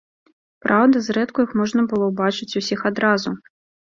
[0.65, 3.37] Праўда, зрэдку іх можна было ўбачыць усіх адразу.